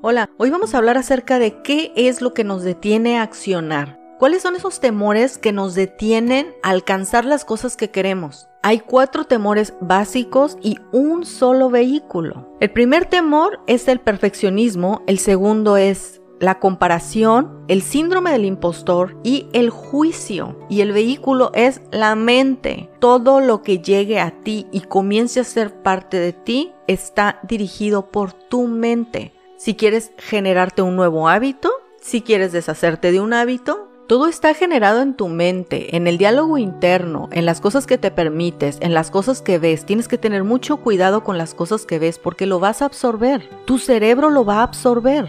Hola, 0.00 0.30
hoy 0.36 0.50
vamos 0.50 0.74
a 0.74 0.78
hablar 0.78 0.96
acerca 0.96 1.40
de 1.40 1.60
qué 1.62 1.90
es 1.96 2.20
lo 2.20 2.32
que 2.32 2.44
nos 2.44 2.62
detiene 2.62 3.18
a 3.18 3.22
accionar. 3.22 3.98
¿Cuáles 4.20 4.42
son 4.42 4.54
esos 4.54 4.78
temores 4.78 5.38
que 5.38 5.50
nos 5.50 5.74
detienen 5.74 6.54
a 6.62 6.70
alcanzar 6.70 7.24
las 7.24 7.44
cosas 7.44 7.76
que 7.76 7.90
queremos? 7.90 8.48
Hay 8.62 8.78
cuatro 8.78 9.24
temores 9.24 9.74
básicos 9.80 10.56
y 10.62 10.78
un 10.92 11.26
solo 11.26 11.68
vehículo. 11.68 12.48
El 12.60 12.70
primer 12.70 13.06
temor 13.06 13.58
es 13.66 13.88
el 13.88 13.98
perfeccionismo, 13.98 15.02
el 15.08 15.18
segundo 15.18 15.76
es 15.76 16.22
la 16.38 16.60
comparación, 16.60 17.64
el 17.66 17.82
síndrome 17.82 18.30
del 18.30 18.44
impostor 18.44 19.16
y 19.24 19.48
el 19.52 19.68
juicio. 19.68 20.60
Y 20.68 20.80
el 20.82 20.92
vehículo 20.92 21.50
es 21.54 21.80
la 21.90 22.14
mente. 22.14 22.88
Todo 23.00 23.40
lo 23.40 23.62
que 23.62 23.80
llegue 23.80 24.20
a 24.20 24.30
ti 24.44 24.68
y 24.70 24.82
comience 24.82 25.40
a 25.40 25.44
ser 25.44 25.82
parte 25.82 26.20
de 26.20 26.32
ti 26.32 26.70
está 26.86 27.40
dirigido 27.42 28.12
por 28.12 28.32
tu 28.32 28.68
mente 28.68 29.32
si 29.58 29.74
quieres 29.74 30.12
generarte 30.18 30.82
un 30.82 30.94
nuevo 30.94 31.28
hábito, 31.28 31.70
si 32.00 32.22
quieres 32.22 32.52
deshacerte 32.52 33.10
de 33.10 33.20
un 33.20 33.32
hábito, 33.32 33.88
todo 34.06 34.28
está 34.28 34.54
generado 34.54 35.02
en 35.02 35.14
tu 35.14 35.28
mente, 35.28 35.96
en 35.96 36.06
el 36.06 36.16
diálogo 36.16 36.58
interno, 36.58 37.28
en 37.32 37.44
las 37.44 37.60
cosas 37.60 37.84
que 37.84 37.98
te 37.98 38.12
permites, 38.12 38.78
en 38.80 38.94
las 38.94 39.10
cosas 39.10 39.42
que 39.42 39.58
ves. 39.58 39.84
Tienes 39.84 40.06
que 40.06 40.16
tener 40.16 40.44
mucho 40.44 40.78
cuidado 40.78 41.24
con 41.24 41.36
las 41.36 41.54
cosas 41.54 41.84
que 41.84 41.98
ves 41.98 42.20
porque 42.20 42.46
lo 42.46 42.60
vas 42.60 42.80
a 42.80 42.86
absorber. 42.86 43.50
Tu 43.66 43.78
cerebro 43.78 44.30
lo 44.30 44.44
va 44.44 44.60
a 44.60 44.62
absorber. 44.62 45.28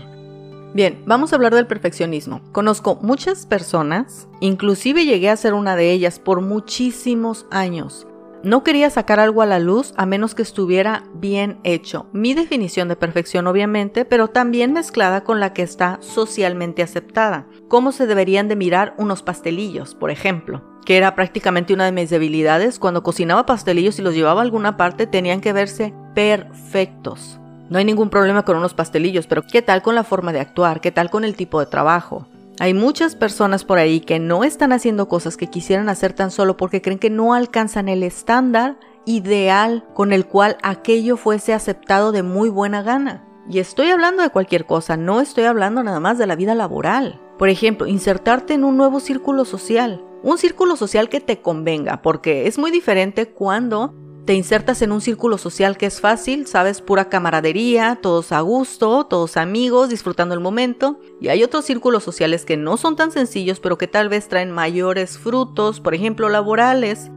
Bien, 0.75 1.01
vamos 1.07 1.33
a 1.33 1.35
hablar 1.35 1.55
del 1.55 1.65
perfeccionismo. 1.65 2.41
Conozco 2.51 2.99
muchas 3.01 3.47
personas, 3.47 4.27
inclusive 4.39 5.05
llegué 5.05 5.31
a 5.31 5.37
ser 5.37 5.55
una 5.55 5.75
de 5.75 5.91
ellas 5.91 6.19
por 6.19 6.41
muchísimos 6.41 7.47
años, 7.49 8.05
no 8.43 8.63
quería 8.63 8.89
sacar 8.89 9.19
algo 9.19 9.41
a 9.41 9.45
la 9.45 9.59
luz 9.59 9.93
a 9.97 10.05
menos 10.05 10.35
que 10.35 10.41
estuviera 10.41 11.03
bien 11.13 11.59
hecho. 11.63 12.07
Mi 12.13 12.33
definición 12.33 12.87
de 12.87 12.95
perfección 12.95 13.47
obviamente, 13.47 14.05
pero 14.05 14.29
también 14.29 14.73
mezclada 14.73 15.23
con 15.23 15.39
la 15.39 15.53
que 15.53 15.61
está 15.61 15.97
socialmente 16.01 16.83
aceptada. 16.83 17.47
Cómo 17.67 17.91
se 17.91 18.07
deberían 18.07 18.47
de 18.47 18.55
mirar 18.55 18.95
unos 18.97 19.23
pastelillos, 19.23 19.95
por 19.95 20.11
ejemplo 20.11 20.63
que 20.85 20.97
era 20.97 21.13
prácticamente 21.13 21.71
una 21.71 21.85
de 21.85 21.91
mis 21.91 22.09
debilidades, 22.09 22.79
cuando 22.79 23.03
cocinaba 23.03 23.45
pastelillos 23.45 23.99
y 23.99 24.01
los 24.01 24.15
llevaba 24.15 24.41
a 24.41 24.43
alguna 24.43 24.75
parte 24.75 25.05
tenían 25.05 25.39
que 25.39 25.53
verse 25.53 25.93
perfectos. 26.15 27.39
No 27.69 27.77
hay 27.77 27.85
ningún 27.85 28.09
problema 28.09 28.43
con 28.43 28.57
unos 28.57 28.73
pastelillos, 28.73 29.27
pero 29.27 29.43
¿qué 29.43 29.61
tal 29.61 29.83
con 29.83 29.93
la 29.93 30.03
forma 30.03 30.33
de 30.33 30.39
actuar? 30.39 30.81
¿Qué 30.81 30.91
tal 30.91 31.11
con 31.11 31.23
el 31.23 31.35
tipo 31.35 31.59
de 31.59 31.67
trabajo? 31.67 32.27
Hay 32.61 32.73
muchas 32.73 33.15
personas 33.15 33.63
por 33.63 33.77
ahí 33.77 34.01
que 34.01 34.19
no 34.19 34.43
están 34.43 34.73
haciendo 34.73 35.07
cosas 35.07 35.37
que 35.37 35.47
quisieran 35.47 35.87
hacer 35.87 36.11
tan 36.11 36.29
solo 36.29 36.57
porque 36.57 36.81
creen 36.81 36.99
que 36.99 37.09
no 37.09 37.33
alcanzan 37.33 37.87
el 37.87 38.03
estándar 38.03 38.77
ideal 39.05 39.87
con 39.93 40.11
el 40.11 40.25
cual 40.25 40.57
aquello 40.61 41.15
fuese 41.15 41.53
aceptado 41.53 42.11
de 42.11 42.21
muy 42.21 42.49
buena 42.49 42.83
gana. 42.83 43.25
Y 43.49 43.59
estoy 43.59 43.87
hablando 43.87 44.23
de 44.23 44.29
cualquier 44.29 44.65
cosa, 44.65 44.97
no 44.97 45.21
estoy 45.21 45.45
hablando 45.45 45.83
nada 45.83 46.01
más 46.01 46.17
de 46.17 46.27
la 46.27 46.35
vida 46.35 46.53
laboral. 46.53 47.21
Por 47.37 47.47
ejemplo, 47.47 47.87
insertarte 47.87 48.55
en 48.55 48.65
un 48.65 48.75
nuevo 48.75 48.99
círculo 48.99 49.45
social. 49.45 50.03
Un 50.21 50.37
círculo 50.37 50.75
social 50.75 51.07
que 51.07 51.21
te 51.21 51.41
convenga, 51.41 52.01
porque 52.01 52.45
es 52.45 52.59
muy 52.59 52.71
diferente 52.71 53.29
cuando 53.29 53.95
te 54.29 54.35
insertas 54.35 54.83
en 54.83 54.91
un 54.91 55.01
círculo 55.01 55.39
social 55.39 55.75
que 55.75 55.87
es 55.87 56.01
fácil, 56.01 56.45
sabes, 56.45 56.81
pura 56.81 57.09
camaradería, 57.09 57.97
todos 57.99 58.31
a 58.31 58.41
gusto, 58.41 59.07
todos 59.07 59.37
amigos, 59.37 59.89
disfrutando 59.89 60.35
el 60.35 60.39
momento. 60.39 60.99
Y 61.19 61.29
hay 61.29 61.43
otros 61.43 61.65
círculos 61.65 62.03
sociales 62.03 62.45
que 62.45 62.55
no 62.55 62.77
son 62.77 62.95
tan 62.95 63.11
sencillos, 63.11 63.59
pero 63.59 63.79
que 63.79 63.87
tal 63.87 64.07
vez 64.07 64.27
traen 64.27 64.51
mayores 64.51 65.17
frutos, 65.17 65.79
por 65.79 65.95
ejemplo, 65.95 66.29
laborales. 66.29 67.09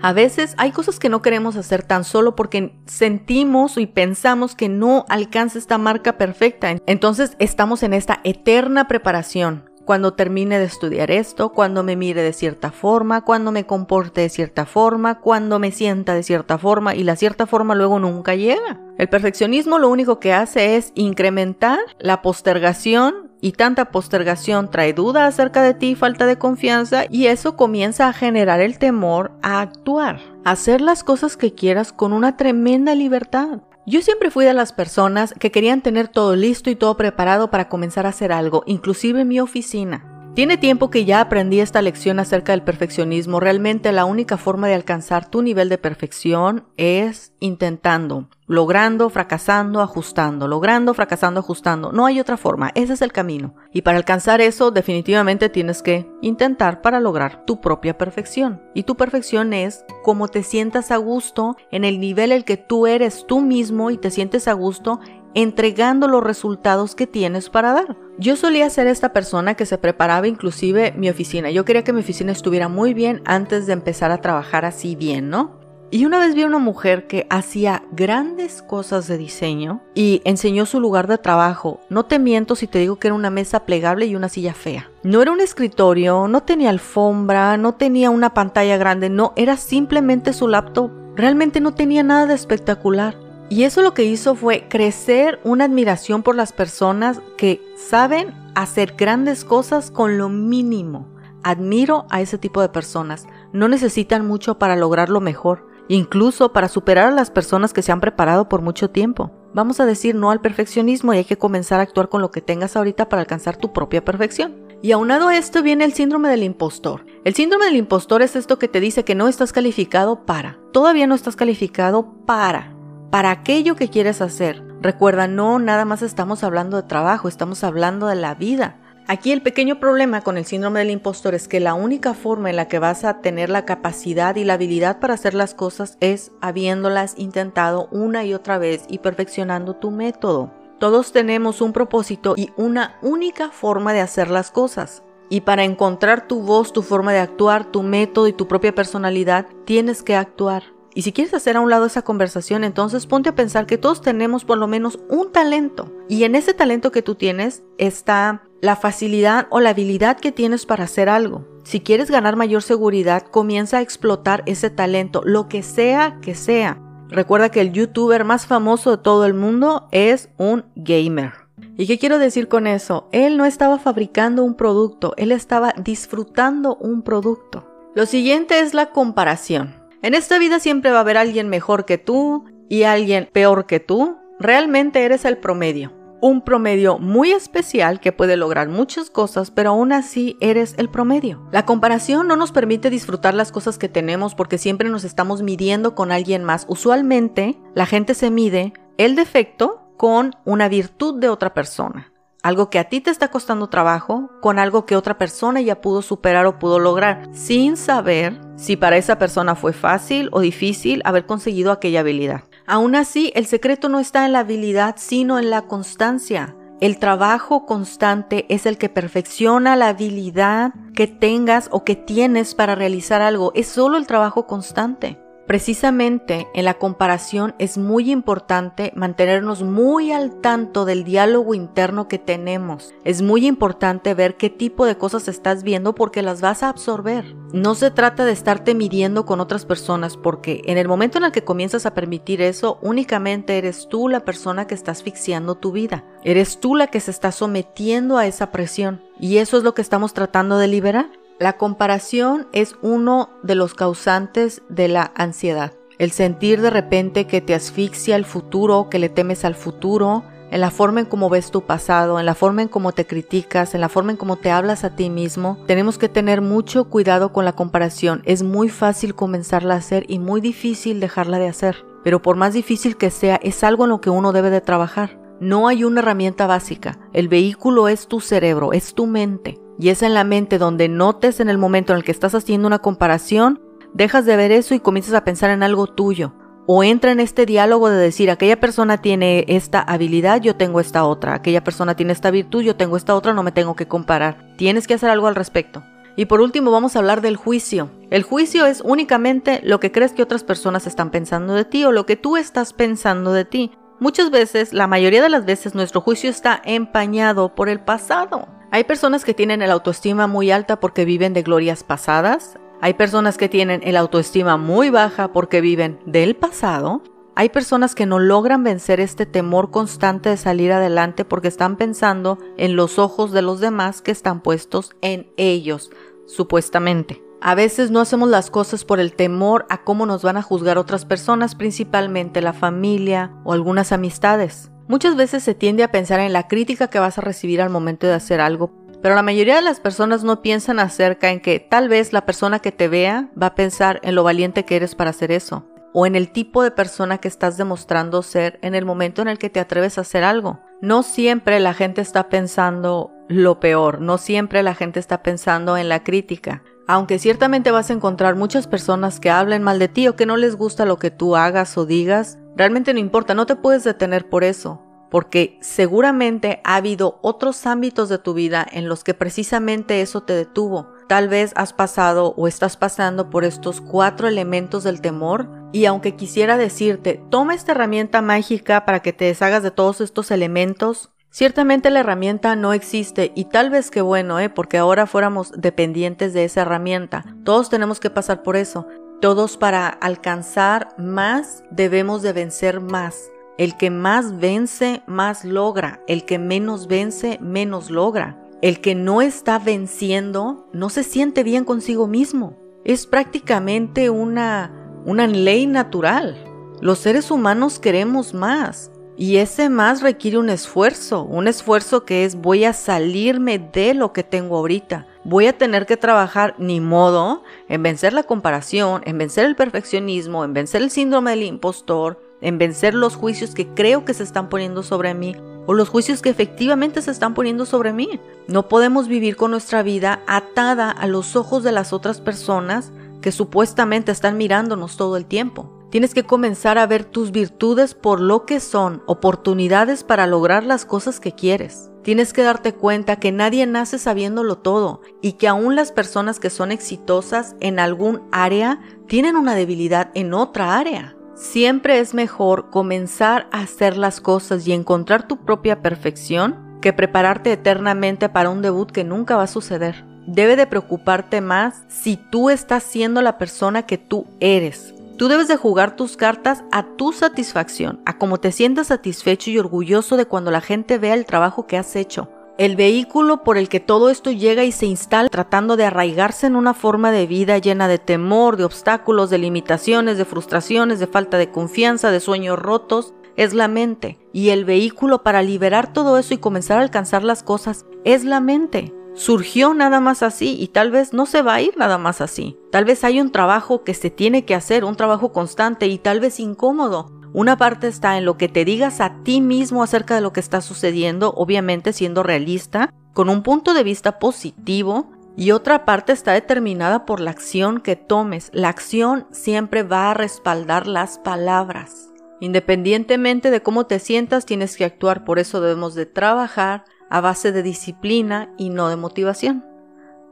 A 0.00 0.12
veces 0.12 0.54
hay 0.58 0.70
cosas 0.70 1.00
que 1.00 1.08
no 1.08 1.22
queremos 1.22 1.56
hacer 1.56 1.82
tan 1.82 2.04
solo 2.04 2.36
porque 2.36 2.78
sentimos 2.86 3.76
y 3.76 3.88
pensamos 3.88 4.54
que 4.54 4.68
no 4.68 5.06
alcanza 5.08 5.58
esta 5.58 5.76
marca 5.76 6.18
perfecta. 6.18 6.76
Entonces 6.86 7.32
estamos 7.40 7.82
en 7.82 7.94
esta 7.94 8.20
eterna 8.22 8.86
preparación 8.86 9.69
cuando 9.90 10.12
termine 10.12 10.60
de 10.60 10.66
estudiar 10.66 11.10
esto, 11.10 11.48
cuando 11.48 11.82
me 11.82 11.96
mire 11.96 12.22
de 12.22 12.32
cierta 12.32 12.70
forma, 12.70 13.22
cuando 13.22 13.50
me 13.50 13.66
comporte 13.66 14.20
de 14.20 14.28
cierta 14.28 14.64
forma, 14.64 15.18
cuando 15.18 15.58
me 15.58 15.72
sienta 15.72 16.14
de 16.14 16.22
cierta 16.22 16.58
forma 16.58 16.94
y 16.94 17.02
la 17.02 17.16
cierta 17.16 17.44
forma 17.44 17.74
luego 17.74 17.98
nunca 17.98 18.36
llega. 18.36 18.78
El 18.98 19.08
perfeccionismo 19.08 19.80
lo 19.80 19.88
único 19.88 20.20
que 20.20 20.32
hace 20.32 20.76
es 20.76 20.92
incrementar 20.94 21.80
la 21.98 22.22
postergación 22.22 23.32
y 23.40 23.50
tanta 23.50 23.86
postergación 23.86 24.70
trae 24.70 24.92
duda 24.92 25.26
acerca 25.26 25.60
de 25.60 25.74
ti, 25.74 25.96
falta 25.96 26.24
de 26.24 26.38
confianza 26.38 27.06
y 27.10 27.26
eso 27.26 27.56
comienza 27.56 28.06
a 28.06 28.12
generar 28.12 28.60
el 28.60 28.78
temor 28.78 29.32
a 29.42 29.60
actuar, 29.60 30.20
a 30.44 30.52
hacer 30.52 30.80
las 30.80 31.02
cosas 31.02 31.36
que 31.36 31.52
quieras 31.52 31.92
con 31.92 32.12
una 32.12 32.36
tremenda 32.36 32.94
libertad. 32.94 33.58
Yo 33.90 34.02
siempre 34.02 34.30
fui 34.30 34.44
de 34.44 34.54
las 34.54 34.72
personas 34.72 35.34
que 35.36 35.50
querían 35.50 35.82
tener 35.82 36.06
todo 36.06 36.36
listo 36.36 36.70
y 36.70 36.76
todo 36.76 36.96
preparado 36.96 37.50
para 37.50 37.68
comenzar 37.68 38.06
a 38.06 38.10
hacer 38.10 38.30
algo, 38.30 38.62
inclusive 38.66 39.24
mi 39.24 39.40
oficina. 39.40 40.30
Tiene 40.36 40.56
tiempo 40.56 40.90
que 40.90 41.04
ya 41.04 41.20
aprendí 41.20 41.58
esta 41.58 41.82
lección 41.82 42.20
acerca 42.20 42.52
del 42.52 42.62
perfeccionismo. 42.62 43.40
Realmente 43.40 43.90
la 43.90 44.04
única 44.04 44.36
forma 44.36 44.68
de 44.68 44.74
alcanzar 44.74 45.28
tu 45.28 45.42
nivel 45.42 45.68
de 45.68 45.78
perfección 45.78 46.68
es 46.76 47.32
intentando, 47.40 48.28
logrando, 48.50 49.10
fracasando, 49.10 49.80
ajustando, 49.80 50.48
logrando, 50.48 50.92
fracasando, 50.92 51.38
ajustando. 51.38 51.92
No 51.92 52.04
hay 52.04 52.18
otra 52.18 52.36
forma, 52.36 52.72
ese 52.74 52.94
es 52.94 53.00
el 53.00 53.12
camino. 53.12 53.54
Y 53.72 53.82
para 53.82 53.96
alcanzar 53.96 54.40
eso 54.40 54.72
definitivamente 54.72 55.48
tienes 55.48 55.84
que 55.84 56.10
intentar 56.20 56.82
para 56.82 56.98
lograr 56.98 57.44
tu 57.46 57.60
propia 57.60 57.96
perfección. 57.96 58.60
Y 58.74 58.82
tu 58.82 58.96
perfección 58.96 59.52
es 59.52 59.84
cómo 60.02 60.26
te 60.26 60.42
sientas 60.42 60.90
a 60.90 60.96
gusto 60.96 61.56
en 61.70 61.84
el 61.84 62.00
nivel 62.00 62.32
el 62.32 62.44
que 62.44 62.56
tú 62.56 62.88
eres 62.88 63.24
tú 63.28 63.40
mismo 63.40 63.92
y 63.92 63.98
te 63.98 64.10
sientes 64.10 64.48
a 64.48 64.52
gusto 64.52 64.98
entregando 65.34 66.08
los 66.08 66.24
resultados 66.24 66.96
que 66.96 67.06
tienes 67.06 67.50
para 67.50 67.72
dar. 67.72 67.96
Yo 68.18 68.34
solía 68.34 68.68
ser 68.68 68.88
esta 68.88 69.12
persona 69.12 69.54
que 69.54 69.64
se 69.64 69.78
preparaba 69.78 70.26
inclusive 70.26 70.92
mi 70.96 71.08
oficina. 71.08 71.52
Yo 71.52 71.64
quería 71.64 71.84
que 71.84 71.92
mi 71.92 72.00
oficina 72.00 72.32
estuviera 72.32 72.66
muy 72.66 72.94
bien 72.94 73.22
antes 73.26 73.68
de 73.68 73.74
empezar 73.74 74.10
a 74.10 74.20
trabajar 74.20 74.64
así 74.64 74.96
bien, 74.96 75.30
¿no? 75.30 75.59
Y 75.92 76.04
una 76.04 76.20
vez 76.20 76.36
vi 76.36 76.42
a 76.42 76.46
una 76.46 76.58
mujer 76.58 77.08
que 77.08 77.26
hacía 77.30 77.82
grandes 77.90 78.62
cosas 78.62 79.08
de 79.08 79.18
diseño 79.18 79.80
y 79.92 80.22
enseñó 80.24 80.64
su 80.64 80.78
lugar 80.78 81.08
de 81.08 81.18
trabajo. 81.18 81.80
No 81.88 82.04
te 82.04 82.20
miento 82.20 82.54
si 82.54 82.68
te 82.68 82.78
digo 82.78 82.96
que 82.96 83.08
era 83.08 83.16
una 83.16 83.30
mesa 83.30 83.66
plegable 83.66 84.06
y 84.06 84.14
una 84.14 84.28
silla 84.28 84.54
fea. 84.54 84.88
No 85.02 85.20
era 85.20 85.32
un 85.32 85.40
escritorio, 85.40 86.28
no 86.28 86.44
tenía 86.44 86.70
alfombra, 86.70 87.56
no 87.56 87.74
tenía 87.74 88.10
una 88.10 88.34
pantalla 88.34 88.76
grande, 88.76 89.10
no, 89.10 89.32
era 89.34 89.56
simplemente 89.56 90.32
su 90.32 90.46
laptop. 90.46 90.92
Realmente 91.16 91.58
no 91.58 91.74
tenía 91.74 92.04
nada 92.04 92.26
de 92.26 92.34
espectacular. 92.34 93.16
Y 93.48 93.64
eso 93.64 93.82
lo 93.82 93.92
que 93.92 94.04
hizo 94.04 94.36
fue 94.36 94.68
crecer 94.68 95.40
una 95.42 95.64
admiración 95.64 96.22
por 96.22 96.36
las 96.36 96.52
personas 96.52 97.20
que 97.36 97.60
saben 97.74 98.32
hacer 98.54 98.94
grandes 98.96 99.44
cosas 99.44 99.90
con 99.90 100.18
lo 100.18 100.28
mínimo. 100.28 101.08
Admiro 101.42 102.06
a 102.10 102.20
ese 102.20 102.38
tipo 102.38 102.60
de 102.60 102.68
personas. 102.68 103.26
No 103.52 103.66
necesitan 103.66 104.24
mucho 104.24 104.60
para 104.60 104.76
lograr 104.76 105.08
lo 105.08 105.20
mejor, 105.20 105.69
incluso 105.96 106.52
para 106.52 106.68
superar 106.68 107.08
a 107.08 107.14
las 107.14 107.30
personas 107.30 107.72
que 107.72 107.82
se 107.82 107.92
han 107.92 108.00
preparado 108.00 108.48
por 108.48 108.62
mucho 108.62 108.90
tiempo. 108.90 109.30
Vamos 109.52 109.80
a 109.80 109.86
decir 109.86 110.14
no 110.14 110.30
al 110.30 110.40
perfeccionismo 110.40 111.12
y 111.12 111.18
hay 111.18 111.24
que 111.24 111.38
comenzar 111.38 111.80
a 111.80 111.82
actuar 111.82 112.08
con 112.08 112.22
lo 112.22 112.30
que 112.30 112.40
tengas 112.40 112.76
ahorita 112.76 113.08
para 113.08 113.22
alcanzar 113.22 113.56
tu 113.56 113.72
propia 113.72 114.04
perfección. 114.04 114.56
Y 114.82 114.92
aunado 114.92 115.28
a 115.28 115.36
esto 115.36 115.62
viene 115.62 115.84
el 115.84 115.92
síndrome 115.92 116.28
del 116.28 116.42
impostor. 116.42 117.04
El 117.24 117.34
síndrome 117.34 117.66
del 117.66 117.76
impostor 117.76 118.22
es 118.22 118.36
esto 118.36 118.58
que 118.58 118.68
te 118.68 118.80
dice 118.80 119.04
que 119.04 119.14
no 119.14 119.28
estás 119.28 119.52
calificado 119.52 120.24
para. 120.24 120.58
Todavía 120.72 121.06
no 121.06 121.14
estás 121.14 121.36
calificado 121.36 122.14
para 122.24 122.80
para 123.10 123.32
aquello 123.32 123.76
que 123.76 123.88
quieres 123.88 124.20
hacer. 124.20 124.62
Recuerda, 124.80 125.26
no 125.26 125.58
nada 125.58 125.84
más 125.84 126.00
estamos 126.00 126.42
hablando 126.42 126.76
de 126.76 126.88
trabajo, 126.88 127.28
estamos 127.28 127.64
hablando 127.64 128.06
de 128.06 128.14
la 128.14 128.34
vida. 128.34 128.76
Aquí 129.10 129.32
el 129.32 129.42
pequeño 129.42 129.80
problema 129.80 130.20
con 130.20 130.38
el 130.38 130.44
síndrome 130.44 130.78
del 130.78 130.92
impostor 130.92 131.34
es 131.34 131.48
que 131.48 131.58
la 131.58 131.74
única 131.74 132.14
forma 132.14 132.48
en 132.48 132.54
la 132.54 132.68
que 132.68 132.78
vas 132.78 133.02
a 133.02 133.20
tener 133.20 133.50
la 133.50 133.64
capacidad 133.64 134.36
y 134.36 134.44
la 134.44 134.52
habilidad 134.52 135.00
para 135.00 135.14
hacer 135.14 135.34
las 135.34 135.52
cosas 135.52 135.98
es 135.98 136.30
habiéndolas 136.40 137.18
intentado 137.18 137.88
una 137.90 138.24
y 138.24 138.34
otra 138.34 138.58
vez 138.58 138.84
y 138.88 138.98
perfeccionando 138.98 139.74
tu 139.74 139.90
método. 139.90 140.52
Todos 140.78 141.10
tenemos 141.10 141.60
un 141.60 141.72
propósito 141.72 142.34
y 142.36 142.52
una 142.56 143.00
única 143.02 143.50
forma 143.50 143.92
de 143.92 144.00
hacer 144.00 144.30
las 144.30 144.52
cosas. 144.52 145.02
Y 145.28 145.40
para 145.40 145.64
encontrar 145.64 146.28
tu 146.28 146.42
voz, 146.42 146.72
tu 146.72 146.82
forma 146.82 147.12
de 147.12 147.18
actuar, 147.18 147.64
tu 147.64 147.82
método 147.82 148.28
y 148.28 148.32
tu 148.32 148.46
propia 148.46 148.76
personalidad, 148.76 149.48
tienes 149.64 150.04
que 150.04 150.14
actuar. 150.14 150.62
Y 150.94 151.02
si 151.02 151.12
quieres 151.12 151.34
hacer 151.34 151.56
a 151.56 151.60
un 151.60 151.70
lado 151.70 151.86
esa 151.86 152.02
conversación, 152.02 152.62
entonces 152.62 153.06
ponte 153.06 153.30
a 153.30 153.34
pensar 153.34 153.66
que 153.66 153.76
todos 153.76 154.02
tenemos 154.02 154.44
por 154.44 154.58
lo 154.58 154.68
menos 154.68 155.00
un 155.08 155.32
talento. 155.32 155.90
Y 156.08 156.22
en 156.22 156.36
ese 156.36 156.54
talento 156.54 156.92
que 156.92 157.02
tú 157.02 157.16
tienes 157.16 157.64
está 157.76 158.42
la 158.60 158.76
facilidad 158.76 159.46
o 159.50 159.60
la 159.60 159.70
habilidad 159.70 160.18
que 160.18 160.32
tienes 160.32 160.66
para 160.66 160.84
hacer 160.84 161.08
algo. 161.08 161.46
Si 161.64 161.80
quieres 161.80 162.10
ganar 162.10 162.36
mayor 162.36 162.62
seguridad, 162.62 163.22
comienza 163.22 163.78
a 163.78 163.82
explotar 163.82 164.42
ese 164.46 164.70
talento, 164.70 165.22
lo 165.24 165.48
que 165.48 165.62
sea 165.62 166.18
que 166.20 166.34
sea. 166.34 166.80
Recuerda 167.08 167.50
que 167.50 167.60
el 167.60 167.72
youtuber 167.72 168.24
más 168.24 168.46
famoso 168.46 168.92
de 168.92 169.02
todo 169.02 169.26
el 169.26 169.34
mundo 169.34 169.88
es 169.90 170.28
un 170.36 170.64
gamer. 170.76 171.32
¿Y 171.76 171.86
qué 171.86 171.98
quiero 171.98 172.18
decir 172.18 172.48
con 172.48 172.66
eso? 172.66 173.08
Él 173.12 173.36
no 173.36 173.44
estaba 173.44 173.78
fabricando 173.78 174.44
un 174.44 174.54
producto, 174.54 175.14
él 175.16 175.32
estaba 175.32 175.74
disfrutando 175.76 176.76
un 176.76 177.02
producto. 177.02 177.66
Lo 177.94 178.06
siguiente 178.06 178.60
es 178.60 178.74
la 178.74 178.90
comparación. 178.92 179.74
En 180.02 180.14
esta 180.14 180.38
vida 180.38 180.60
siempre 180.60 180.92
va 180.92 180.98
a 180.98 181.00
haber 181.00 181.16
alguien 181.16 181.48
mejor 181.48 181.84
que 181.84 181.98
tú 181.98 182.44
y 182.68 182.84
alguien 182.84 183.28
peor 183.32 183.66
que 183.66 183.80
tú. 183.80 184.16
Realmente 184.38 185.04
eres 185.04 185.24
el 185.24 185.38
promedio. 185.38 185.92
Un 186.20 186.42
promedio 186.42 186.98
muy 186.98 187.32
especial 187.32 188.00
que 188.00 188.12
puede 188.12 188.36
lograr 188.36 188.68
muchas 188.68 189.10
cosas, 189.10 189.50
pero 189.50 189.70
aún 189.70 189.92
así 189.92 190.36
eres 190.40 190.74
el 190.78 190.88
promedio. 190.88 191.46
La 191.52 191.64
comparación 191.64 192.28
no 192.28 192.36
nos 192.36 192.52
permite 192.52 192.90
disfrutar 192.90 193.34
las 193.34 193.52
cosas 193.52 193.78
que 193.78 193.88
tenemos 193.88 194.34
porque 194.34 194.58
siempre 194.58 194.88
nos 194.88 195.04
estamos 195.04 195.42
midiendo 195.42 195.94
con 195.94 196.12
alguien 196.12 196.44
más. 196.44 196.66
Usualmente 196.68 197.58
la 197.74 197.86
gente 197.86 198.14
se 198.14 198.30
mide 198.30 198.72
el 198.98 199.16
defecto 199.16 199.94
con 199.96 200.34
una 200.44 200.68
virtud 200.68 201.20
de 201.20 201.28
otra 201.28 201.54
persona. 201.54 202.12
Algo 202.42 202.70
que 202.70 202.78
a 202.78 202.84
ti 202.84 203.02
te 203.02 203.10
está 203.10 203.28
costando 203.28 203.68
trabajo 203.68 204.30
con 204.40 204.58
algo 204.58 204.86
que 204.86 204.96
otra 204.96 205.18
persona 205.18 205.60
ya 205.60 205.82
pudo 205.82 206.00
superar 206.00 206.46
o 206.46 206.58
pudo 206.58 206.78
lograr, 206.78 207.28
sin 207.32 207.76
saber 207.76 208.40
si 208.56 208.76
para 208.76 208.96
esa 208.96 209.18
persona 209.18 209.54
fue 209.54 209.74
fácil 209.74 210.30
o 210.32 210.40
difícil 210.40 211.02
haber 211.04 211.26
conseguido 211.26 211.70
aquella 211.70 212.00
habilidad. 212.00 212.44
Aún 212.70 212.94
así, 212.94 213.32
el 213.34 213.46
secreto 213.46 213.88
no 213.88 213.98
está 213.98 214.24
en 214.26 214.32
la 214.32 214.38
habilidad, 214.38 214.94
sino 214.96 215.40
en 215.40 215.50
la 215.50 215.62
constancia. 215.62 216.54
El 216.80 217.00
trabajo 217.00 217.66
constante 217.66 218.46
es 218.48 218.64
el 218.64 218.78
que 218.78 218.88
perfecciona 218.88 219.74
la 219.74 219.88
habilidad 219.88 220.72
que 220.94 221.08
tengas 221.08 221.68
o 221.72 221.82
que 221.82 221.96
tienes 221.96 222.54
para 222.54 222.76
realizar 222.76 223.22
algo. 223.22 223.50
Es 223.56 223.66
solo 223.66 223.98
el 223.98 224.06
trabajo 224.06 224.46
constante. 224.46 225.18
Precisamente 225.50 226.46
en 226.54 226.64
la 226.64 226.74
comparación 226.74 227.56
es 227.58 227.76
muy 227.76 228.12
importante 228.12 228.92
mantenernos 228.94 229.64
muy 229.64 230.12
al 230.12 230.40
tanto 230.40 230.84
del 230.84 231.02
diálogo 231.02 231.54
interno 231.54 232.06
que 232.06 232.20
tenemos. 232.20 232.94
Es 233.02 233.20
muy 233.20 233.48
importante 233.48 234.14
ver 234.14 234.36
qué 234.36 234.48
tipo 234.48 234.86
de 234.86 234.96
cosas 234.96 235.26
estás 235.26 235.64
viendo 235.64 235.92
porque 235.92 236.22
las 236.22 236.40
vas 236.40 236.62
a 236.62 236.68
absorber. 236.68 237.34
No 237.52 237.74
se 237.74 237.90
trata 237.90 238.24
de 238.24 238.30
estarte 238.30 238.76
midiendo 238.76 239.26
con 239.26 239.40
otras 239.40 239.64
personas 239.64 240.16
porque 240.16 240.62
en 240.66 240.78
el 240.78 240.86
momento 240.86 241.18
en 241.18 241.24
el 241.24 241.32
que 241.32 241.42
comienzas 241.42 241.84
a 241.84 241.94
permitir 241.94 242.42
eso, 242.42 242.78
únicamente 242.80 243.58
eres 243.58 243.88
tú 243.88 244.08
la 244.08 244.20
persona 244.20 244.68
que 244.68 244.76
está 244.76 244.92
asfixiando 244.92 245.56
tu 245.56 245.72
vida. 245.72 246.04
Eres 246.22 246.60
tú 246.60 246.76
la 246.76 246.86
que 246.86 247.00
se 247.00 247.10
está 247.10 247.32
sometiendo 247.32 248.18
a 248.18 248.28
esa 248.28 248.52
presión. 248.52 249.02
Y 249.18 249.38
eso 249.38 249.58
es 249.58 249.64
lo 249.64 249.74
que 249.74 249.82
estamos 249.82 250.14
tratando 250.14 250.58
de 250.58 250.68
liberar. 250.68 251.10
La 251.40 251.54
comparación 251.54 252.48
es 252.52 252.76
uno 252.82 253.30
de 253.42 253.54
los 253.54 253.72
causantes 253.72 254.60
de 254.68 254.88
la 254.88 255.10
ansiedad. 255.16 255.72
El 255.96 256.10
sentir 256.10 256.60
de 256.60 256.68
repente 256.68 257.26
que 257.26 257.40
te 257.40 257.54
asfixia 257.54 258.16
el 258.16 258.26
futuro, 258.26 258.88
que 258.90 258.98
le 258.98 259.08
temes 259.08 259.46
al 259.46 259.54
futuro, 259.54 260.22
en 260.50 260.60
la 260.60 260.70
forma 260.70 261.00
en 261.00 261.06
cómo 261.06 261.30
ves 261.30 261.50
tu 261.50 261.62
pasado, 261.62 262.20
en 262.20 262.26
la 262.26 262.34
forma 262.34 262.60
en 262.60 262.68
cómo 262.68 262.92
te 262.92 263.06
criticas, 263.06 263.74
en 263.74 263.80
la 263.80 263.88
forma 263.88 264.10
en 264.10 264.18
cómo 264.18 264.36
te 264.36 264.50
hablas 264.50 264.84
a 264.84 264.94
ti 264.94 265.08
mismo. 265.08 265.56
Tenemos 265.66 265.96
que 265.96 266.10
tener 266.10 266.42
mucho 266.42 266.90
cuidado 266.90 267.32
con 267.32 267.46
la 267.46 267.54
comparación. 267.54 268.20
Es 268.26 268.42
muy 268.42 268.68
fácil 268.68 269.14
comenzarla 269.14 269.72
a 269.72 269.78
hacer 269.78 270.04
y 270.08 270.18
muy 270.18 270.42
difícil 270.42 271.00
dejarla 271.00 271.38
de 271.38 271.48
hacer. 271.48 271.86
Pero 272.04 272.20
por 272.20 272.36
más 272.36 272.52
difícil 272.52 272.98
que 272.98 273.10
sea, 273.10 273.36
es 273.36 273.64
algo 273.64 273.84
en 273.84 273.90
lo 273.90 274.02
que 274.02 274.10
uno 274.10 274.32
debe 274.32 274.50
de 274.50 274.60
trabajar. 274.60 275.19
No 275.40 275.68
hay 275.68 275.84
una 275.84 276.00
herramienta 276.00 276.46
básica. 276.46 276.98
El 277.14 277.28
vehículo 277.28 277.88
es 277.88 278.08
tu 278.08 278.20
cerebro, 278.20 278.74
es 278.74 278.94
tu 278.94 279.06
mente. 279.06 279.58
Y 279.78 279.88
es 279.88 280.02
en 280.02 280.12
la 280.12 280.22
mente 280.22 280.58
donde 280.58 280.88
notes 280.90 281.40
en 281.40 281.48
el 281.48 281.56
momento 281.56 281.94
en 281.94 281.98
el 281.98 282.04
que 282.04 282.12
estás 282.12 282.34
haciendo 282.34 282.66
una 282.66 282.80
comparación, 282.80 283.58
dejas 283.94 284.26
de 284.26 284.36
ver 284.36 284.52
eso 284.52 284.74
y 284.74 284.80
comienzas 284.80 285.14
a 285.14 285.24
pensar 285.24 285.48
en 285.48 285.62
algo 285.62 285.86
tuyo. 285.86 286.34
O 286.66 286.84
entra 286.84 287.10
en 287.10 287.20
este 287.20 287.46
diálogo 287.46 287.88
de 287.88 287.96
decir, 287.96 288.30
aquella 288.30 288.60
persona 288.60 288.98
tiene 288.98 289.46
esta 289.48 289.80
habilidad, 289.80 290.42
yo 290.42 290.56
tengo 290.56 290.78
esta 290.78 291.04
otra. 291.04 291.34
Aquella 291.34 291.64
persona 291.64 291.96
tiene 291.96 292.12
esta 292.12 292.30
virtud, 292.30 292.60
yo 292.62 292.76
tengo 292.76 292.98
esta 292.98 293.14
otra, 293.14 293.32
no 293.32 293.42
me 293.42 293.50
tengo 293.50 293.74
que 293.74 293.88
comparar. 293.88 294.54
Tienes 294.58 294.86
que 294.86 294.92
hacer 294.92 295.08
algo 295.08 295.26
al 295.26 295.36
respecto. 295.36 295.82
Y 296.16 296.26
por 296.26 296.42
último 296.42 296.70
vamos 296.70 296.94
a 296.94 296.98
hablar 296.98 297.22
del 297.22 297.36
juicio. 297.36 297.88
El 298.10 298.24
juicio 298.24 298.66
es 298.66 298.82
únicamente 298.82 299.60
lo 299.62 299.80
que 299.80 299.90
crees 299.90 300.12
que 300.12 300.22
otras 300.22 300.44
personas 300.44 300.86
están 300.86 301.10
pensando 301.10 301.54
de 301.54 301.64
ti 301.64 301.84
o 301.84 301.92
lo 301.92 302.04
que 302.04 302.16
tú 302.16 302.36
estás 302.36 302.74
pensando 302.74 303.32
de 303.32 303.46
ti. 303.46 303.70
Muchas 304.00 304.30
veces, 304.30 304.72
la 304.72 304.86
mayoría 304.86 305.22
de 305.22 305.28
las 305.28 305.44
veces, 305.44 305.74
nuestro 305.74 306.00
juicio 306.00 306.30
está 306.30 306.62
empañado 306.64 307.54
por 307.54 307.68
el 307.68 307.80
pasado. 307.80 308.48
Hay 308.70 308.84
personas 308.84 309.26
que 309.26 309.34
tienen 309.34 309.60
el 309.60 309.70
autoestima 309.70 310.26
muy 310.26 310.50
alta 310.50 310.80
porque 310.80 311.04
viven 311.04 311.34
de 311.34 311.42
glorias 311.42 311.84
pasadas. 311.84 312.58
Hay 312.80 312.94
personas 312.94 313.36
que 313.36 313.50
tienen 313.50 313.82
el 313.84 313.98
autoestima 313.98 314.56
muy 314.56 314.88
baja 314.88 315.34
porque 315.34 315.60
viven 315.60 315.98
del 316.06 316.34
pasado. 316.34 317.02
Hay 317.36 317.50
personas 317.50 317.94
que 317.94 318.06
no 318.06 318.18
logran 318.18 318.64
vencer 318.64 319.00
este 319.00 319.26
temor 319.26 319.70
constante 319.70 320.30
de 320.30 320.38
salir 320.38 320.72
adelante 320.72 321.26
porque 321.26 321.48
están 321.48 321.76
pensando 321.76 322.38
en 322.56 322.76
los 322.76 322.98
ojos 322.98 323.32
de 323.32 323.42
los 323.42 323.60
demás 323.60 324.00
que 324.00 324.12
están 324.12 324.40
puestos 324.40 324.96
en 325.02 325.30
ellos, 325.36 325.90
supuestamente. 326.26 327.29
A 327.42 327.54
veces 327.54 327.90
no 327.90 328.00
hacemos 328.00 328.28
las 328.28 328.50
cosas 328.50 328.84
por 328.84 329.00
el 329.00 329.14
temor 329.14 329.64
a 329.70 329.82
cómo 329.82 330.04
nos 330.04 330.22
van 330.22 330.36
a 330.36 330.42
juzgar 330.42 330.76
otras 330.76 331.06
personas, 331.06 331.54
principalmente 331.54 332.42
la 332.42 332.52
familia 332.52 333.32
o 333.44 333.54
algunas 333.54 333.92
amistades. 333.92 334.70
Muchas 334.88 335.16
veces 335.16 335.42
se 335.42 335.54
tiende 335.54 335.82
a 335.82 335.90
pensar 335.90 336.20
en 336.20 336.34
la 336.34 336.48
crítica 336.48 336.88
que 336.88 336.98
vas 336.98 337.16
a 337.16 337.22
recibir 337.22 337.62
al 337.62 337.70
momento 337.70 338.06
de 338.06 338.12
hacer 338.12 338.42
algo, 338.42 338.72
pero 339.02 339.14
la 339.14 339.22
mayoría 339.22 339.56
de 339.56 339.62
las 339.62 339.80
personas 339.80 340.22
no 340.22 340.42
piensan 340.42 340.78
acerca 340.78 341.30
en 341.30 341.40
que 341.40 341.60
tal 341.60 341.88
vez 341.88 342.12
la 342.12 342.26
persona 342.26 342.58
que 342.58 342.72
te 342.72 342.88
vea 342.88 343.30
va 343.40 343.46
a 343.46 343.54
pensar 343.54 344.00
en 344.02 344.16
lo 344.16 344.22
valiente 344.22 344.66
que 344.66 344.76
eres 344.76 344.94
para 344.94 345.10
hacer 345.10 345.32
eso, 345.32 345.64
o 345.94 346.04
en 346.04 346.16
el 346.16 346.32
tipo 346.32 346.62
de 346.62 346.70
persona 346.70 347.18
que 347.18 347.28
estás 347.28 347.56
demostrando 347.56 348.22
ser 348.22 348.58
en 348.60 348.74
el 348.74 348.84
momento 348.84 349.22
en 349.22 349.28
el 349.28 349.38
que 349.38 349.48
te 349.48 349.60
atreves 349.60 349.96
a 349.96 350.02
hacer 350.02 350.24
algo. 350.24 350.60
No 350.82 351.02
siempre 351.02 351.58
la 351.60 351.72
gente 351.72 352.02
está 352.02 352.28
pensando 352.28 353.12
lo 353.28 353.60
peor, 353.60 354.02
no 354.02 354.18
siempre 354.18 354.62
la 354.62 354.74
gente 354.74 355.00
está 355.00 355.22
pensando 355.22 355.78
en 355.78 355.88
la 355.88 356.04
crítica. 356.04 356.62
Aunque 356.90 357.18
ciertamente 357.18 357.70
vas 357.70 357.90
a 357.90 357.92
encontrar 357.92 358.36
muchas 358.36 358.66
personas 358.66 359.20
que 359.20 359.30
hablen 359.30 359.62
mal 359.62 359.78
de 359.78 359.88
ti 359.88 360.08
o 360.08 360.16
que 360.16 360.26
no 360.26 360.36
les 360.36 360.56
gusta 360.56 360.84
lo 360.84 360.98
que 360.98 361.10
tú 361.10 361.36
hagas 361.36 361.78
o 361.78 361.86
digas, 361.86 362.38
Realmente 362.56 362.92
no 362.92 363.00
importa, 363.00 363.34
no 363.34 363.46
te 363.46 363.56
puedes 363.56 363.84
detener 363.84 364.28
por 364.28 364.44
eso, 364.44 364.82
porque 365.10 365.58
seguramente 365.62 366.60
ha 366.64 366.76
habido 366.76 367.18
otros 367.22 367.66
ámbitos 367.66 368.08
de 368.08 368.18
tu 368.18 368.34
vida 368.34 368.66
en 368.70 368.88
los 368.88 369.04
que 369.04 369.14
precisamente 369.14 370.02
eso 370.02 370.22
te 370.22 370.34
detuvo. 370.34 370.88
Tal 371.08 371.28
vez 371.28 371.52
has 371.56 371.72
pasado 371.72 372.34
o 372.36 372.46
estás 372.46 372.76
pasando 372.76 373.30
por 373.30 373.44
estos 373.44 373.80
cuatro 373.80 374.28
elementos 374.28 374.84
del 374.84 375.00
temor 375.00 375.48
y 375.72 375.86
aunque 375.86 376.16
quisiera 376.16 376.56
decirte, 376.56 377.22
toma 377.30 377.54
esta 377.54 377.72
herramienta 377.72 378.20
mágica 378.20 378.84
para 378.84 379.00
que 379.00 379.12
te 379.12 379.24
deshagas 379.26 379.62
de 379.62 379.70
todos 379.70 380.00
estos 380.00 380.30
elementos, 380.30 381.10
Ciertamente 381.32 381.90
la 381.90 382.00
herramienta 382.00 382.56
no 382.56 382.72
existe 382.72 383.30
y 383.36 383.44
tal 383.44 383.70
vez 383.70 383.92
que 383.92 384.00
bueno, 384.00 384.40
¿eh? 384.40 384.50
porque 384.50 384.78
ahora 384.78 385.06
fuéramos 385.06 385.52
dependientes 385.56 386.34
de 386.34 386.44
esa 386.44 386.62
herramienta. 386.62 387.24
Todos 387.44 387.70
tenemos 387.70 388.00
que 388.00 388.10
pasar 388.10 388.42
por 388.42 388.56
eso. 388.56 388.88
Todos 389.20 389.56
para 389.56 389.88
alcanzar 389.88 390.88
más 390.98 391.62
debemos 391.70 392.22
de 392.22 392.32
vencer 392.32 392.80
más. 392.80 393.30
El 393.58 393.76
que 393.76 393.90
más 393.90 394.38
vence, 394.38 395.02
más 395.06 395.44
logra. 395.44 396.00
El 396.08 396.24
que 396.24 396.40
menos 396.40 396.88
vence, 396.88 397.38
menos 397.40 397.90
logra. 397.90 398.36
El 398.60 398.80
que 398.80 398.96
no 398.96 399.22
está 399.22 399.60
venciendo, 399.60 400.68
no 400.72 400.90
se 400.90 401.04
siente 401.04 401.44
bien 401.44 401.64
consigo 401.64 402.08
mismo. 402.08 402.56
Es 402.84 403.06
prácticamente 403.06 404.10
una, 404.10 404.72
una 405.04 405.28
ley 405.28 405.66
natural. 405.66 406.36
Los 406.80 406.98
seres 406.98 407.30
humanos 407.30 407.78
queremos 407.78 408.34
más. 408.34 408.90
Y 409.20 409.36
ese 409.36 409.68
más 409.68 410.00
requiere 410.00 410.38
un 410.38 410.48
esfuerzo, 410.48 411.24
un 411.24 411.46
esfuerzo 411.46 412.06
que 412.06 412.24
es 412.24 412.36
voy 412.36 412.64
a 412.64 412.72
salirme 412.72 413.58
de 413.58 413.92
lo 413.92 414.14
que 414.14 414.24
tengo 414.24 414.56
ahorita. 414.56 415.06
Voy 415.24 415.46
a 415.46 415.58
tener 415.58 415.84
que 415.84 415.98
trabajar 415.98 416.54
ni 416.56 416.80
modo 416.80 417.42
en 417.68 417.82
vencer 417.82 418.14
la 418.14 418.22
comparación, 418.22 419.02
en 419.04 419.18
vencer 419.18 419.44
el 419.44 419.56
perfeccionismo, 419.56 420.42
en 420.42 420.54
vencer 420.54 420.80
el 420.80 420.90
síndrome 420.90 421.32
del 421.32 421.42
impostor, 421.42 422.18
en 422.40 422.56
vencer 422.56 422.94
los 422.94 423.14
juicios 423.14 423.54
que 423.54 423.68
creo 423.68 424.06
que 424.06 424.14
se 424.14 424.22
están 424.22 424.48
poniendo 424.48 424.82
sobre 424.82 425.12
mí 425.12 425.36
o 425.66 425.74
los 425.74 425.90
juicios 425.90 426.22
que 426.22 426.30
efectivamente 426.30 427.02
se 427.02 427.10
están 427.10 427.34
poniendo 427.34 427.66
sobre 427.66 427.92
mí. 427.92 428.20
No 428.48 428.70
podemos 428.70 429.06
vivir 429.06 429.36
con 429.36 429.50
nuestra 429.50 429.82
vida 429.82 430.22
atada 430.28 430.90
a 430.90 431.06
los 431.06 431.36
ojos 431.36 431.62
de 431.62 431.72
las 431.72 431.92
otras 431.92 432.22
personas 432.22 432.90
que 433.20 433.32
supuestamente 433.32 434.12
están 434.12 434.38
mirándonos 434.38 434.96
todo 434.96 435.18
el 435.18 435.26
tiempo. 435.26 435.79
Tienes 435.90 436.14
que 436.14 436.22
comenzar 436.22 436.78
a 436.78 436.86
ver 436.86 437.04
tus 437.04 437.32
virtudes 437.32 437.94
por 437.94 438.20
lo 438.20 438.46
que 438.46 438.60
son, 438.60 439.02
oportunidades 439.06 440.04
para 440.04 440.28
lograr 440.28 440.62
las 440.62 440.84
cosas 440.84 441.18
que 441.18 441.32
quieres. 441.32 441.90
Tienes 442.04 442.32
que 442.32 442.42
darte 442.42 442.72
cuenta 442.72 443.16
que 443.16 443.32
nadie 443.32 443.66
nace 443.66 443.98
sabiéndolo 443.98 444.56
todo 444.56 445.00
y 445.20 445.32
que 445.32 445.48
aún 445.48 445.74
las 445.74 445.90
personas 445.90 446.38
que 446.38 446.48
son 446.48 446.70
exitosas 446.70 447.56
en 447.58 447.80
algún 447.80 448.22
área 448.30 448.80
tienen 449.08 449.34
una 449.34 449.56
debilidad 449.56 450.12
en 450.14 450.32
otra 450.32 450.78
área. 450.78 451.16
Siempre 451.34 451.98
es 451.98 452.14
mejor 452.14 452.70
comenzar 452.70 453.48
a 453.50 453.62
hacer 453.62 453.96
las 453.96 454.20
cosas 454.20 454.68
y 454.68 454.72
encontrar 454.72 455.26
tu 455.26 455.38
propia 455.44 455.82
perfección 455.82 456.78
que 456.80 456.92
prepararte 456.92 457.52
eternamente 457.52 458.28
para 458.28 458.50
un 458.50 458.62
debut 458.62 458.90
que 458.92 459.02
nunca 459.04 459.36
va 459.36 459.42
a 459.42 459.48
suceder. 459.48 460.04
Debe 460.26 460.54
de 460.54 460.68
preocuparte 460.68 461.40
más 461.40 461.82
si 461.88 462.16
tú 462.16 462.48
estás 462.48 462.84
siendo 462.84 463.22
la 463.22 463.38
persona 463.38 463.86
que 463.86 463.98
tú 463.98 464.26
eres, 464.38 464.94
Tú 465.20 465.28
debes 465.28 465.48
de 465.48 465.58
jugar 465.58 465.96
tus 465.96 466.16
cartas 466.16 466.64
a 466.72 466.96
tu 466.96 467.12
satisfacción, 467.12 468.00
a 468.06 468.16
cómo 468.16 468.38
te 468.38 468.52
sientas 468.52 468.86
satisfecho 468.86 469.50
y 469.50 469.58
orgulloso 469.58 470.16
de 470.16 470.24
cuando 470.24 470.50
la 470.50 470.62
gente 470.62 470.96
vea 470.96 471.12
el 471.12 471.26
trabajo 471.26 471.66
que 471.66 471.76
has 471.76 471.94
hecho. 471.94 472.30
El 472.56 472.74
vehículo 472.74 473.44
por 473.44 473.58
el 473.58 473.68
que 473.68 473.80
todo 473.80 474.08
esto 474.08 474.30
llega 474.30 474.64
y 474.64 474.72
se 474.72 474.86
instala 474.86 475.28
tratando 475.28 475.76
de 475.76 475.84
arraigarse 475.84 476.46
en 476.46 476.56
una 476.56 476.72
forma 476.72 477.12
de 477.12 477.26
vida 477.26 477.58
llena 477.58 477.86
de 477.86 477.98
temor, 477.98 478.56
de 478.56 478.64
obstáculos, 478.64 479.28
de 479.28 479.36
limitaciones, 479.36 480.16
de 480.16 480.24
frustraciones, 480.24 481.00
de 481.00 481.06
falta 481.06 481.36
de 481.36 481.50
confianza, 481.50 482.10
de 482.10 482.20
sueños 482.20 482.58
rotos, 482.58 483.12
es 483.36 483.52
la 483.52 483.68
mente. 483.68 484.18
Y 484.32 484.48
el 484.48 484.64
vehículo 484.64 485.22
para 485.22 485.42
liberar 485.42 485.92
todo 485.92 486.16
eso 486.16 486.32
y 486.32 486.38
comenzar 486.38 486.78
a 486.78 486.82
alcanzar 486.82 487.24
las 487.24 487.42
cosas 487.42 487.84
es 488.06 488.24
la 488.24 488.40
mente. 488.40 488.94
Surgió 489.20 489.74
nada 489.74 490.00
más 490.00 490.22
así 490.22 490.56
y 490.58 490.68
tal 490.68 490.90
vez 490.90 491.12
no 491.12 491.26
se 491.26 491.42
va 491.42 491.52
a 491.52 491.60
ir 491.60 491.76
nada 491.76 491.98
más 491.98 492.22
así. 492.22 492.56
Tal 492.72 492.86
vez 492.86 493.04
hay 493.04 493.20
un 493.20 493.30
trabajo 493.30 493.84
que 493.84 493.92
se 493.92 494.08
tiene 494.08 494.46
que 494.46 494.54
hacer, 494.54 494.82
un 494.82 494.96
trabajo 494.96 495.30
constante 495.30 495.88
y 495.88 495.98
tal 495.98 496.20
vez 496.20 496.40
incómodo. 496.40 497.12
Una 497.34 497.58
parte 497.58 497.86
está 497.86 498.16
en 498.16 498.24
lo 498.24 498.38
que 498.38 498.48
te 498.48 498.64
digas 498.64 499.02
a 499.02 499.22
ti 499.22 499.42
mismo 499.42 499.82
acerca 499.82 500.14
de 500.14 500.22
lo 500.22 500.32
que 500.32 500.40
está 500.40 500.62
sucediendo, 500.62 501.34
obviamente 501.36 501.92
siendo 501.92 502.22
realista, 502.22 502.94
con 503.12 503.28
un 503.28 503.42
punto 503.42 503.74
de 503.74 503.82
vista 503.82 504.18
positivo, 504.18 505.10
y 505.36 505.50
otra 505.50 505.84
parte 505.84 506.14
está 506.14 506.32
determinada 506.32 507.04
por 507.04 507.20
la 507.20 507.32
acción 507.32 507.82
que 507.82 507.96
tomes. 507.96 508.50
La 508.54 508.70
acción 508.70 509.26
siempre 509.32 509.82
va 509.82 510.10
a 510.10 510.14
respaldar 510.14 510.86
las 510.86 511.18
palabras. 511.18 512.08
Independientemente 512.40 513.50
de 513.50 513.62
cómo 513.62 513.84
te 513.84 513.98
sientas, 513.98 514.46
tienes 514.46 514.78
que 514.78 514.86
actuar, 514.86 515.24
por 515.24 515.38
eso 515.38 515.60
debemos 515.60 515.94
de 515.94 516.06
trabajar 516.06 516.84
a 517.10 517.20
base 517.20 517.52
de 517.52 517.62
disciplina 517.62 518.54
y 518.56 518.70
no 518.70 518.88
de 518.88 518.96
motivación. 518.96 519.66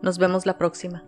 Nos 0.00 0.18
vemos 0.18 0.46
la 0.46 0.56
próxima. 0.56 1.07